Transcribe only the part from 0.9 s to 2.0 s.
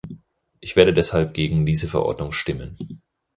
deshalb gegen diese